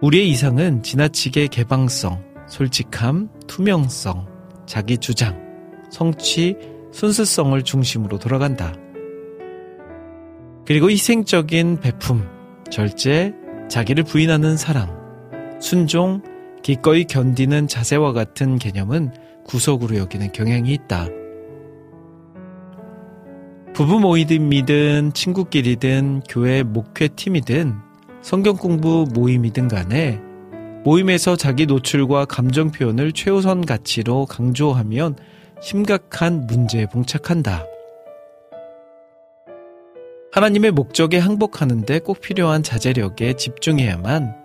우리의 0.01 0.27
이상은 0.29 0.81
지나치게 0.81 1.47
개방성, 1.47 2.23
솔직함, 2.47 3.29
투명성, 3.45 4.27
자기 4.65 4.97
주장, 4.97 5.39
성취, 5.91 6.55
순수성을 6.91 7.61
중심으로 7.63 8.17
돌아간다. 8.17 8.73
그리고 10.65 10.89
희생적인 10.89 11.79
배품, 11.79 12.27
절제, 12.71 13.33
자기를 13.69 14.03
부인하는 14.03 14.57
사랑, 14.57 14.97
순종, 15.61 16.23
기꺼이 16.61 17.05
견디는 17.05 17.67
자세와 17.67 18.13
같은 18.13 18.57
개념은 18.57 19.11
구석으로 19.45 19.97
여기는 19.97 20.31
경향이 20.31 20.71
있다. 20.73 21.07
부부 23.73 23.99
모임이든 23.99 25.13
친구끼리든 25.13 26.23
교회 26.27 26.63
목회팀이든 26.63 27.75
성경 28.21 28.57
공부 28.57 29.05
모임이든 29.13 29.67
간에 29.69 30.19
모임에서 30.83 31.35
자기 31.35 31.65
노출과 31.65 32.25
감정 32.25 32.71
표현을 32.71 33.11
최우선 33.13 33.65
가치로 33.65 34.25
강조하면 34.25 35.15
심각한 35.61 36.45
문제에 36.45 36.85
봉착한다. 36.87 37.65
하나님의 40.31 40.71
목적에 40.71 41.17
항복하는데 41.17 41.99
꼭 41.99 42.21
필요한 42.21 42.63
자제력에 42.63 43.33
집중해야만 43.33 44.38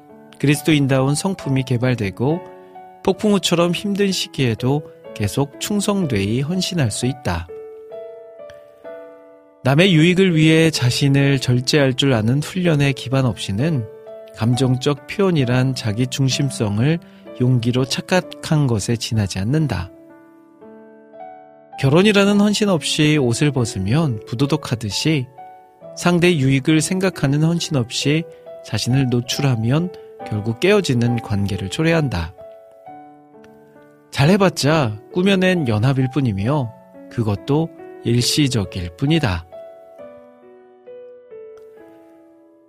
그리스도인다운 0.44 1.14
성품이 1.14 1.62
개발되고 1.62 2.38
폭풍우처럼 3.02 3.72
힘든 3.72 4.12
시기에도 4.12 4.82
계속 5.14 5.58
충성되이 5.58 6.42
헌신할 6.42 6.90
수 6.90 7.06
있다. 7.06 7.48
남의 9.62 9.94
유익을 9.94 10.36
위해 10.36 10.70
자신을 10.70 11.38
절제할 11.38 11.94
줄 11.94 12.12
아는 12.12 12.42
훈련의 12.42 12.92
기반 12.92 13.24
없이는 13.24 13.86
감정적 14.36 15.06
표현이란 15.06 15.74
자기 15.74 16.06
중심성을 16.06 16.98
용기로 17.40 17.86
착각한 17.86 18.66
것에 18.66 18.96
지나지 18.96 19.38
않는다. 19.38 19.90
결혼이라는 21.80 22.38
헌신 22.38 22.68
없이 22.68 23.16
옷을 23.16 23.50
벗으면 23.50 24.20
부도덕하듯이 24.26 25.26
상대 25.96 26.36
유익을 26.36 26.82
생각하는 26.82 27.42
헌신 27.42 27.76
없이 27.76 28.24
자신을 28.66 29.06
노출하면 29.08 30.03
결국 30.26 30.60
깨어지는 30.60 31.16
관계를 31.16 31.68
초래한다. 31.70 32.34
잘해봤자 34.10 35.00
꾸며낸 35.12 35.66
연합일 35.66 36.08
뿐이며 36.12 36.72
그것도 37.10 37.68
일시적일 38.04 38.90
뿐이다. 38.96 39.46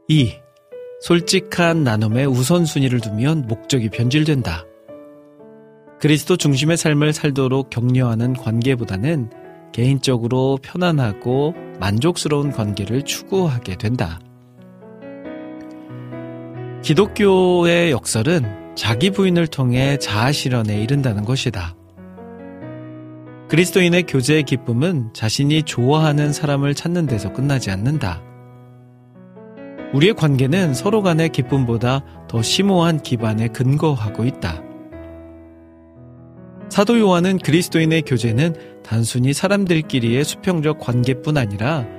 2. 0.08 0.34
솔직한 1.02 1.84
나눔에 1.84 2.26
우선순위를 2.26 3.00
두면 3.00 3.48
목적이 3.48 3.90
변질된다. 3.90 4.66
그리스도 6.00 6.38
중심의 6.38 6.78
삶을 6.78 7.14
살도록 7.14 7.70
격려하는 7.70 8.34
관계보다는 8.34 9.30
개인적으로 9.72 10.58
편안하고 10.62 11.54
만족스러운 11.80 12.52
관계를 12.52 13.04
추구하게 13.04 13.76
된다. 13.76 14.20
기독교의 16.86 17.90
역설은 17.90 18.76
자기 18.76 19.10
부인을 19.10 19.48
통해 19.48 19.98
자아 19.98 20.32
실현에 20.32 20.80
이른다는 20.84 21.26
것이다. 21.26 21.76
그리스도인의 23.50 24.04
교제의 24.04 24.44
기쁨은 24.44 25.10
자신이 25.12 25.64
좋아하는 25.64 26.32
사람을 26.32 26.76
찾는 26.76 27.08
데서 27.08 27.34
끝나지 27.34 27.72
않는다. 27.72 28.22
우리의 29.94 30.14
관계는 30.14 30.76
서로 30.76 31.02
간의 31.02 31.30
기쁨보다 31.30 32.04
더 32.28 32.44
심오한 32.44 33.02
기반에 33.02 33.48
근거하고 33.48 34.24
있다. 34.24 34.62
사도 36.70 37.00
요한은 37.00 37.40
그리스도인의 37.40 38.04
교제는 38.04 38.84
단순히 38.84 39.34
사람들끼리의 39.34 40.24
수평적 40.24 40.80
관계뿐 40.80 41.36
아니라 41.36 41.95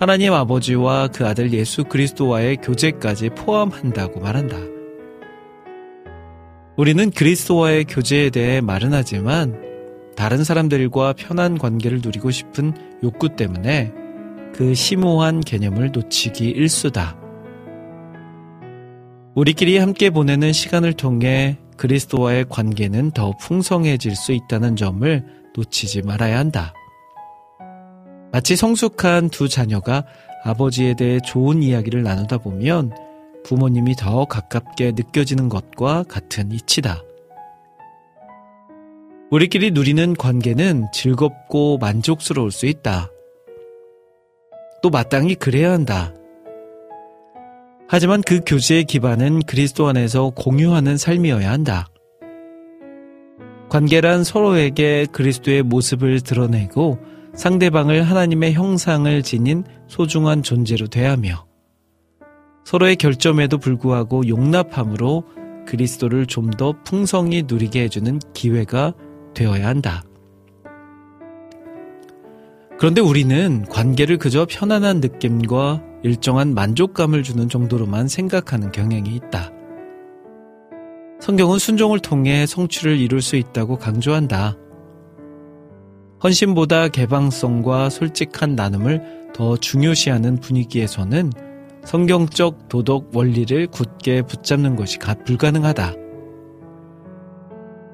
하나님 0.00 0.32
아버지와 0.32 1.08
그 1.08 1.26
아들 1.26 1.52
예수 1.52 1.84
그리스도와의 1.84 2.56
교제까지 2.62 3.28
포함한다고 3.36 4.20
말한다. 4.20 4.56
우리는 6.78 7.10
그리스도와의 7.10 7.84
교제에 7.84 8.30
대해 8.30 8.62
말은 8.62 8.94
하지만 8.94 9.60
다른 10.16 10.42
사람들과 10.42 11.12
편한 11.18 11.58
관계를 11.58 12.00
누리고 12.02 12.30
싶은 12.30 12.72
욕구 13.02 13.36
때문에 13.36 13.92
그 14.54 14.72
심오한 14.72 15.42
개념을 15.42 15.90
놓치기 15.92 16.46
일수다. 16.46 17.18
우리끼리 19.34 19.76
함께 19.76 20.08
보내는 20.08 20.54
시간을 20.54 20.94
통해 20.94 21.58
그리스도와의 21.76 22.46
관계는 22.48 23.10
더 23.10 23.36
풍성해질 23.36 24.16
수 24.16 24.32
있다는 24.32 24.76
점을 24.76 25.24
놓치지 25.54 26.00
말아야 26.02 26.38
한다. 26.38 26.72
마치 28.32 28.54
성숙한 28.54 29.30
두 29.30 29.48
자녀가 29.48 30.04
아버지에 30.44 30.94
대해 30.94 31.18
좋은 31.20 31.62
이야기를 31.62 32.02
나누다 32.02 32.38
보면 32.38 32.92
부모님이 33.44 33.96
더 33.96 34.24
가깝게 34.24 34.92
느껴지는 34.92 35.48
것과 35.48 36.04
같은 36.08 36.52
이치다. 36.52 37.02
우리끼리 39.30 39.70
누리는 39.70 40.14
관계는 40.14 40.86
즐겁고 40.92 41.78
만족스러울 41.78 42.50
수 42.50 42.66
있다. 42.66 43.10
또 44.82 44.90
마땅히 44.90 45.34
그래야 45.34 45.72
한다. 45.72 46.12
하지만 47.88 48.22
그 48.22 48.40
교제의 48.46 48.84
기반은 48.84 49.40
그리스도 49.42 49.88
안에서 49.88 50.30
공유하는 50.30 50.96
삶이어야 50.96 51.50
한다. 51.50 51.88
관계란 53.68 54.24
서로에게 54.24 55.06
그리스도의 55.12 55.62
모습을 55.62 56.20
드러내고 56.20 56.98
상대방을 57.40 58.02
하나님의 58.02 58.52
형상을 58.52 59.22
지닌 59.22 59.64
소중한 59.88 60.42
존재로 60.42 60.88
대하며 60.88 61.46
서로의 62.66 62.96
결점에도 62.96 63.56
불구하고 63.56 64.28
용납함으로 64.28 65.24
그리스도를 65.66 66.26
좀 66.26 66.50
더 66.50 66.74
풍성히 66.84 67.44
누리게 67.46 67.84
해주는 67.84 68.20
기회가 68.34 68.92
되어야 69.32 69.68
한다. 69.68 70.02
그런데 72.78 73.00
우리는 73.00 73.64
관계를 73.70 74.18
그저 74.18 74.46
편안한 74.46 75.00
느낌과 75.00 75.82
일정한 76.02 76.52
만족감을 76.52 77.22
주는 77.22 77.48
정도로만 77.48 78.08
생각하는 78.08 78.70
경향이 78.70 79.14
있다. 79.14 79.50
성경은 81.20 81.58
순종을 81.58 82.00
통해 82.00 82.44
성취를 82.44 82.98
이룰 82.98 83.22
수 83.22 83.36
있다고 83.36 83.78
강조한다. 83.78 84.59
헌신보다 86.22 86.88
개방성과 86.88 87.90
솔직한 87.90 88.54
나눔을 88.54 89.30
더 89.34 89.56
중요시하는 89.56 90.40
분위기에서는 90.40 91.32
성경적 91.84 92.68
도덕 92.68 93.10
원리를 93.14 93.68
굳게 93.68 94.22
붙잡는 94.22 94.76
것이 94.76 94.98
불가능하다. 95.24 95.94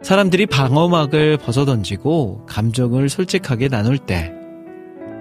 사람들이 0.03 0.47
방어막을 0.47 1.39
벗어던지고 1.39 2.47
감정을 2.47 3.09
솔직하게 3.09 3.69
나눌 3.69 3.99
때 3.99 4.37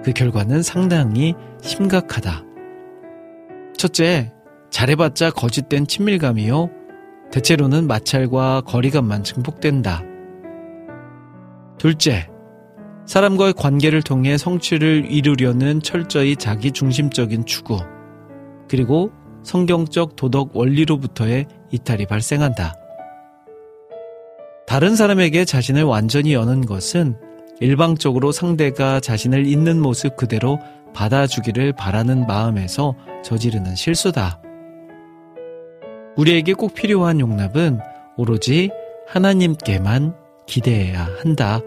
그 0.06 0.14
결과는 0.14 0.62
상당히 0.62 1.34
심각하다. 1.64 2.44
첫째, 3.76 4.32
잘해봤자 4.70 5.32
거짓된 5.32 5.88
친밀감이요. 5.88 6.70
대체로는 7.32 7.88
마찰과 7.88 8.62
거리감만 8.68 9.24
증폭된다. 9.24 10.04
둘째, 11.80 12.30
사람과의 13.06 13.54
관계를 13.54 14.02
통해 14.02 14.38
성취를 14.38 15.06
이루려는 15.10 15.82
철저히 15.82 16.36
자기 16.36 16.72
중심적인 16.72 17.46
추구, 17.46 17.80
그리고 18.68 19.12
성경적 19.44 20.16
도덕 20.16 20.56
원리로부터의 20.56 21.46
이탈이 21.72 22.08
발생한다. 22.08 22.74
다른 24.66 24.96
사람에게 24.96 25.46
자신을 25.46 25.84
완전히 25.84 26.34
여는 26.34 26.66
것은 26.66 27.16
일방적으로 27.60 28.32
상대가 28.32 29.00
자신을 29.00 29.46
있는 29.46 29.80
모습 29.80 30.18
그대로 30.18 30.60
받아주기를 30.94 31.74
바라는 31.74 32.26
마음에서 32.26 32.96
저지르는 33.24 33.76
실수다. 33.76 34.42
우리에게 36.18 36.54
꼭 36.54 36.74
필요한 36.74 37.20
용납은 37.20 37.80
오로지 38.18 38.72
하나님께만 39.08 40.16
기대해야 40.48 41.08
한다. 41.22 41.62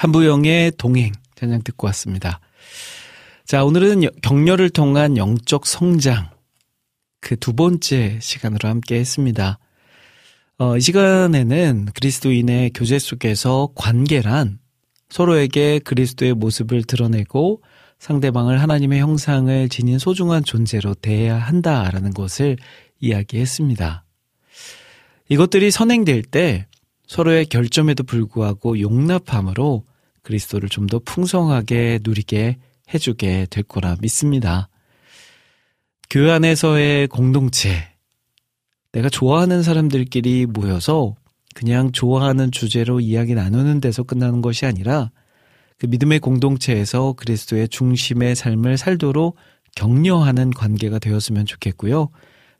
한부영의 0.00 0.72
동행 0.78 1.12
찬양 1.34 1.62
듣고 1.62 1.86
왔습니다. 1.88 2.40
자, 3.44 3.64
오늘은 3.64 4.00
격려를 4.22 4.70
통한 4.70 5.18
영적 5.18 5.66
성장 5.66 6.30
그 7.20 7.36
두 7.36 7.52
번째 7.52 8.18
시간으로 8.18 8.66
함께 8.66 8.98
했습니다. 8.98 9.58
어, 10.56 10.78
이 10.78 10.80
시간에는 10.80 11.88
그리스도인의 11.92 12.70
교제 12.72 12.98
속에서 12.98 13.68
관계란 13.74 14.58
서로에게 15.10 15.80
그리스도의 15.80 16.32
모습을 16.32 16.84
드러내고 16.84 17.60
상대방을 17.98 18.62
하나님의 18.62 19.00
형상을 19.00 19.68
지닌 19.68 19.98
소중한 19.98 20.44
존재로 20.44 20.94
대해야 20.94 21.36
한다라는 21.36 22.14
것을 22.14 22.56
이야기했습니다. 23.00 24.06
이것들이 25.28 25.70
선행될 25.70 26.22
때 26.22 26.68
서로의 27.06 27.44
결점에도 27.44 28.02
불구하고 28.04 28.80
용납함으로 28.80 29.89
그리스도를 30.30 30.68
좀 30.68 30.86
더 30.86 30.98
풍성하게 30.98 32.00
누리게 32.02 32.56
해주게 32.92 33.46
될 33.50 33.64
거라 33.64 33.96
믿습니다. 34.00 34.68
교회 36.08 36.32
안에서의 36.32 37.06
공동체, 37.08 37.88
내가 38.92 39.08
좋아하는 39.08 39.62
사람들끼리 39.62 40.46
모여서 40.46 41.14
그냥 41.54 41.92
좋아하는 41.92 42.50
주제로 42.50 42.98
이야기 42.98 43.34
나누는 43.34 43.80
데서 43.80 44.02
끝나는 44.02 44.40
것이 44.40 44.66
아니라 44.66 45.10
그 45.78 45.86
믿음의 45.86 46.18
공동체에서 46.18 47.12
그리스도의 47.12 47.68
중심의 47.68 48.34
삶을 48.34 48.76
살도록 48.76 49.36
격려하는 49.76 50.50
관계가 50.50 50.98
되었으면 50.98 51.46
좋겠고요. 51.46 52.08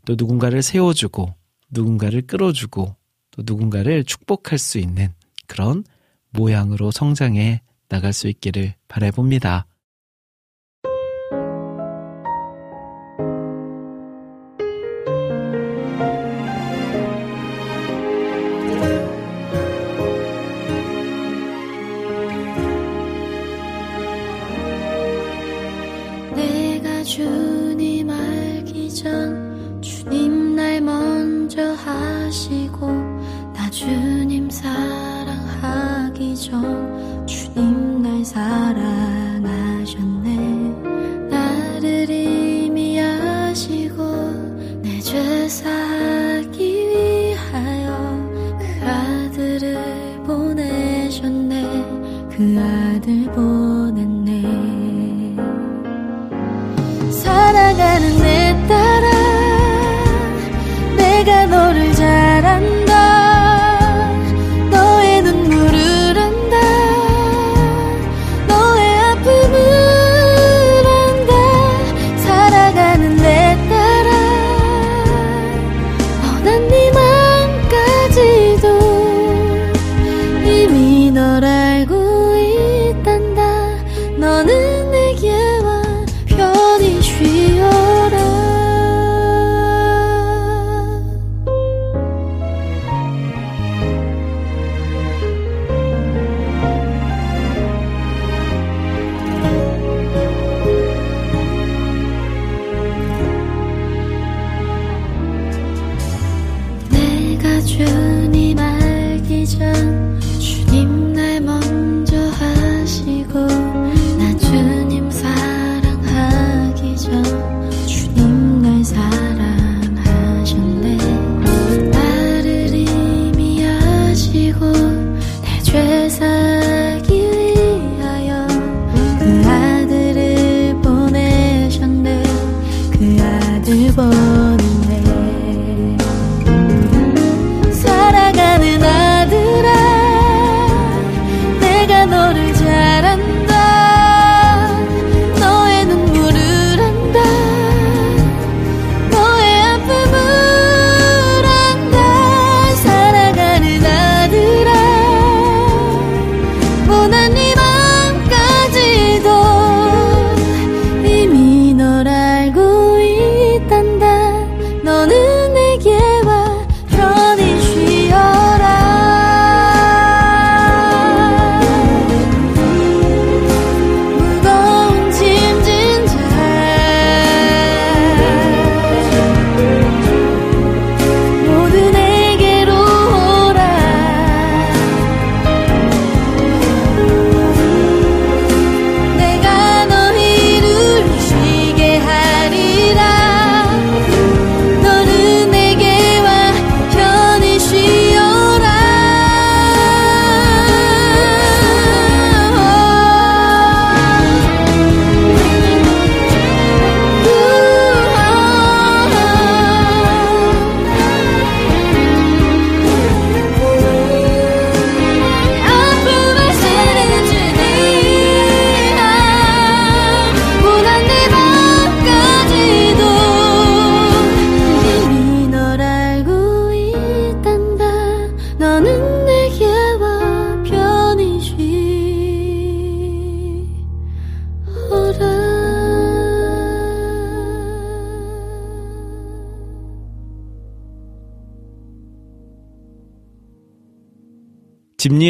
또 0.07 0.15
누군가를 0.17 0.63
세워주고 0.63 1.35
누군가를 1.71 2.23
끌어주고 2.23 2.97
또 3.33 3.43
누군가를 3.45 4.05
축복할 4.05 4.59
수 4.59 4.79
있는 4.79 5.13
그런 5.47 5.85
모양으로 6.31 6.91
성장해 6.91 7.63
나갈 7.89 8.13
수 8.13 8.29
있기를 8.29 8.75
바라봅니다. 8.89 9.67
널 52.41 52.80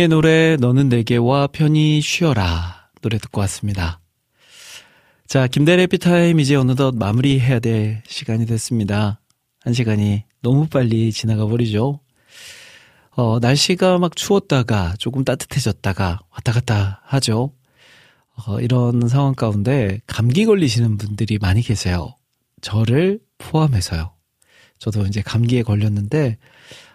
집리의 0.01 0.09
노래 0.09 0.57
너는 0.57 0.89
내게와 0.89 1.49
편히 1.49 2.01
쉬어라 2.01 2.89
노래 3.03 3.19
듣고 3.19 3.41
왔습니다. 3.43 4.01
자, 5.27 5.47
김대래 5.47 5.87
피타임 5.87 6.41
이제 6.41 6.57
어느덧 6.57 6.95
마무리해야 6.95 7.61
될 7.61 8.03
시간이 8.07 8.47
됐습니다. 8.47 9.21
한 9.61 9.73
시간이 9.73 10.25
너무 10.43 10.67
빨리 10.69 11.13
지나가 11.13 11.47
버리죠. 11.47 12.01
어, 13.11 13.39
날씨가 13.41 13.99
막 13.99 14.17
추웠다가 14.17 14.95
조금 14.99 15.25
따뜻해졌다가 15.25 16.21
왔다 16.31 16.53
갔다 16.53 17.03
하죠. 17.05 17.53
어, 18.47 18.61
이런 18.61 19.07
상황 19.09 19.35
가운데 19.35 20.01
감기 20.07 20.47
걸리시는 20.47 20.97
분들이 20.97 21.39
많이 21.39 21.61
계세요. 21.63 22.17
저를 22.63 23.21
포함해서요. 23.39 24.13
저도 24.79 25.07
이제 25.07 25.21
감기에 25.21 25.63
걸렸는데 25.63 26.39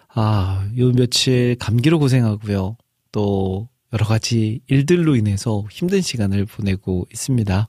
아, 0.08 0.68
요 0.78 0.92
며칠 0.92 1.56
감기로 1.58 1.98
고생하고요. 1.98 2.76
또 3.16 3.66
여러 3.94 4.04
가지 4.04 4.60
일들로 4.66 5.16
인해서 5.16 5.64
힘든 5.70 6.02
시간을 6.02 6.44
보내고 6.44 7.06
있습니다. 7.10 7.66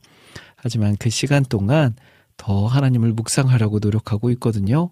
하지만 0.57 0.97
그 0.97 1.09
시간 1.09 1.45
동안 1.45 1.95
더 2.35 2.67
하나님을 2.67 3.13
묵상하려고 3.13 3.79
노력하고 3.79 4.29
있거든요. 4.31 4.91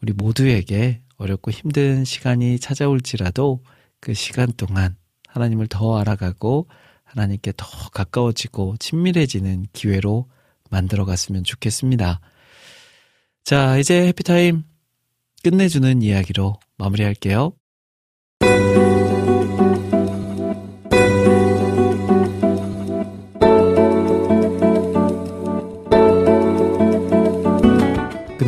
우리 0.00 0.14
모두에게 0.14 1.02
어렵고 1.18 1.50
힘든 1.50 2.06
시간이 2.06 2.60
찾아올지라도 2.60 3.62
그 4.00 4.14
시간 4.14 4.50
동안 4.56 4.96
하나님을 5.28 5.66
더 5.66 5.98
알아가고 5.98 6.68
하나님께 7.04 7.52
더 7.58 7.66
가까워지고 7.90 8.76
친밀해지는 8.78 9.66
기회로 9.74 10.30
만들어 10.70 11.04
갔으면 11.04 11.44
좋겠습니다. 11.44 12.20
자, 13.44 13.76
이제 13.76 14.06
해피타임 14.06 14.64
끝내주는 15.42 16.00
이야기로 16.00 16.58
마무리할게요. 16.78 17.52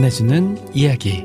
끝내주는 0.03 0.59
이야기. 0.75 1.25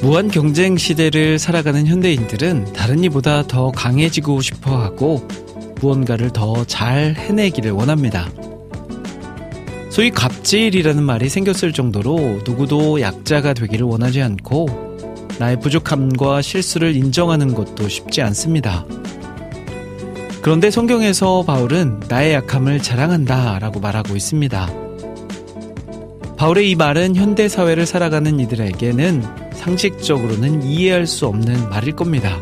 무한 0.00 0.28
경쟁 0.30 0.78
시대를 0.78 1.38
살아가는 1.38 1.86
현대인들은 1.86 2.72
다른 2.72 3.04
이보다 3.04 3.46
더 3.46 3.70
강해지고 3.70 4.40
싶어 4.40 4.78
하고 4.78 5.28
무언가를 5.82 6.30
더 6.30 6.64
잘 6.64 7.14
해내기를 7.14 7.72
원합니다. 7.72 8.30
소위 9.90 10.10
갑질이라는 10.10 11.02
말이 11.02 11.28
생겼을 11.28 11.72
정도로 11.72 12.40
누구도 12.46 13.02
약자가 13.02 13.52
되기를 13.52 13.86
원하지 13.86 14.22
않고 14.22 14.96
나의 15.38 15.60
부족함과 15.60 16.40
실수를 16.40 16.96
인정하는 16.96 17.52
것도 17.52 17.88
쉽지 17.88 18.22
않습니다. 18.22 18.86
그런데 20.46 20.70
성경에서 20.70 21.42
바울은 21.42 22.02
나의 22.08 22.34
약함을 22.34 22.80
자랑한다 22.80 23.58
라고 23.58 23.80
말하고 23.80 24.14
있습니다. 24.14 24.72
바울의 26.36 26.70
이 26.70 26.76
말은 26.76 27.16
현대사회를 27.16 27.84
살아가는 27.84 28.38
이들에게는 28.38 29.24
상식적으로는 29.54 30.62
이해할 30.62 31.08
수 31.08 31.26
없는 31.26 31.68
말일 31.68 31.96
겁니다. 31.96 32.40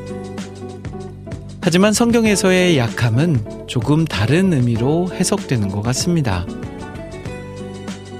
하지만 1.62 1.94
성경에서의 1.94 2.76
약함은 2.76 3.68
조금 3.68 4.04
다른 4.04 4.52
의미로 4.52 5.08
해석되는 5.10 5.70
것 5.70 5.80
같습니다. 5.80 6.44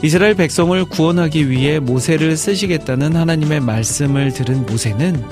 이스라엘 0.03 0.35
백성을 0.35 0.83
구원하기 0.87 1.51
위해 1.51 1.79
모세를 1.79 2.39
쓰시겠다는 2.39 3.17
하나님의 3.17 3.61
말씀을 3.61 4.33
들은 4.33 4.65
모세는 4.65 5.23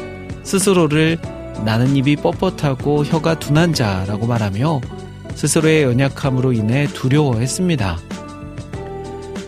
스스로를 0.43 1.19
나는 1.65 1.97
입이 1.97 2.17
뻣뻣하고 2.17 3.05
혀가 3.05 3.39
둔한 3.39 3.73
자라고 3.73 4.27
말하며 4.27 4.81
스스로의 5.35 5.85
연약함으로 5.85 6.53
인해 6.53 6.87
두려워했습니다. 6.89 7.99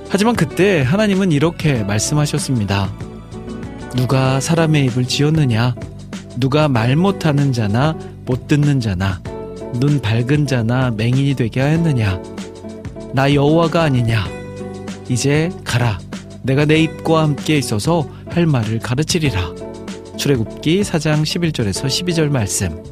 하지만 0.08 0.36
그때 0.36 0.82
하나님은 0.82 1.32
이렇게 1.32 1.82
말씀하셨습니다. 1.82 2.92
누가 3.96 4.40
사람의 4.40 4.86
입을 4.86 5.06
지었느냐? 5.06 5.74
누가 6.36 6.68
말 6.68 6.96
못하는 6.96 7.52
자나 7.52 7.96
못 8.24 8.48
듣는 8.48 8.80
자나 8.80 9.20
눈 9.74 10.00
밝은 10.00 10.46
자나 10.46 10.90
맹인이 10.92 11.34
되게 11.34 11.60
하였느냐 11.60 12.22
나 13.12 13.32
여호와가 13.32 13.82
아니냐 13.82 14.24
이제 15.08 15.50
가라 15.64 15.98
내가 16.42 16.64
내 16.64 16.78
입과 16.78 17.22
함께 17.22 17.58
있어서 17.58 18.08
할 18.28 18.46
말을 18.46 18.78
가르치리라 18.80 19.53
출애굽기 20.24 20.80
4장 20.80 21.22
11절에서 21.22 21.84
12절 21.84 22.30
말씀 22.30 22.82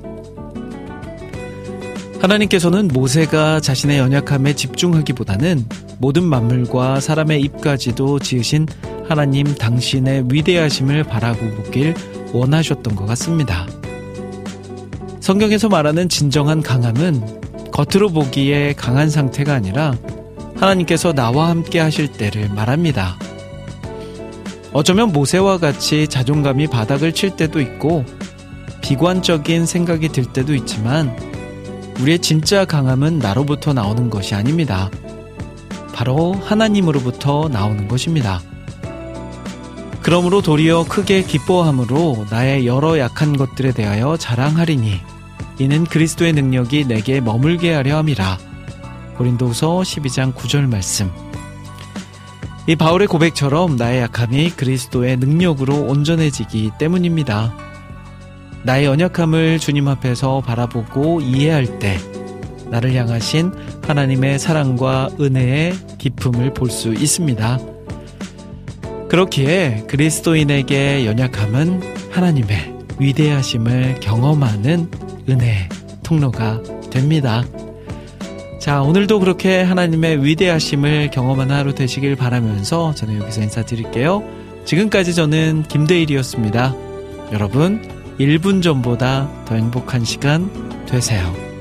하나님께서는 2.20 2.88
모세가 2.88 3.60
자신의 3.60 3.98
연약함에 4.00 4.54
집중하기보다는 4.54 5.64
모든 5.96 6.24
만물과 6.24 7.00
사람의 7.00 7.40
입까지도 7.40 8.18
지으신 8.18 8.66
하나님 9.08 9.46
당신의 9.54 10.26
위대하심을 10.30 11.04
바라고 11.04 11.48
보길 11.52 11.94
원하셨던 12.34 12.94
것 12.94 13.06
같습니다. 13.06 13.66
성경에서 15.20 15.70
말하는 15.70 16.10
진정한 16.10 16.60
강함은 16.60 17.70
겉으로 17.70 18.10
보기에 18.10 18.74
강한 18.74 19.08
상태가 19.08 19.54
아니라 19.54 19.96
하나님께서 20.56 21.14
나와 21.14 21.48
함께 21.48 21.78
하실 21.78 22.12
때를 22.12 22.50
말합니다. 22.50 23.16
어쩌면 24.72 25.12
모세와 25.12 25.58
같이 25.58 26.08
자존감이 26.08 26.66
바닥을 26.66 27.12
칠 27.12 27.36
때도 27.36 27.60
있고 27.60 28.04
비관적인 28.80 29.66
생각이 29.66 30.08
들 30.08 30.24
때도 30.24 30.54
있지만 30.54 31.16
우리의 32.00 32.18
진짜 32.18 32.64
강함은 32.64 33.18
나로부터 33.18 33.72
나오는 33.72 34.10
것이 34.10 34.34
아닙니다. 34.34 34.90
바로 35.94 36.32
하나님으로부터 36.32 37.48
나오는 37.48 37.86
것입니다. 37.86 38.40
그러므로 40.02 40.42
도리어 40.42 40.84
크게 40.88 41.22
기뻐함으로 41.22 42.26
나의 42.30 42.66
여러 42.66 42.98
약한 42.98 43.36
것들에 43.36 43.72
대하여 43.72 44.16
자랑하리니 44.16 45.00
이는 45.58 45.84
그리스도의 45.84 46.32
능력이 46.32 46.86
내게 46.86 47.20
머물게 47.20 47.72
하려 47.72 47.98
함이라. 47.98 48.38
고린도후서 49.16 49.80
12장 49.80 50.34
9절 50.34 50.68
말씀. 50.68 51.08
이 52.68 52.76
바울의 52.76 53.08
고백처럼 53.08 53.76
나의 53.76 54.02
약함이 54.02 54.50
그리스도의 54.50 55.16
능력으로 55.16 55.74
온전해지기 55.82 56.72
때문입니다. 56.78 57.52
나의 58.62 58.84
연약함을 58.86 59.58
주님 59.58 59.88
앞에서 59.88 60.40
바라보고 60.40 61.20
이해할 61.20 61.80
때 61.80 61.98
나를 62.70 62.94
향하신 62.94 63.52
하나님의 63.82 64.38
사랑과 64.38 65.08
은혜의 65.20 65.74
기품을 65.98 66.54
볼 66.54 66.70
수 66.70 66.94
있습니다. 66.94 67.58
그렇기에 69.08 69.84
그리스도인에게 69.88 71.04
연약함은 71.04 72.12
하나님의 72.12 72.78
위대하심을 72.98 73.96
경험하는 74.00 74.88
은혜 75.28 75.68
통로가 76.04 76.62
됩니다. 76.90 77.44
자, 78.62 78.80
오늘도 78.80 79.18
그렇게 79.18 79.60
하나님의 79.60 80.24
위대하심을 80.24 81.10
경험하는 81.10 81.52
하루 81.52 81.74
되시길 81.74 82.14
바라면서 82.14 82.94
저는 82.94 83.20
여기서 83.20 83.42
인사드릴게요. 83.42 84.22
지금까지 84.64 85.16
저는 85.16 85.64
김대일이었습니다. 85.64 86.72
여러분, 87.32 87.82
1분 88.20 88.62
전보다 88.62 89.28
더 89.46 89.56
행복한 89.56 90.04
시간 90.04 90.48
되세요. 90.86 91.51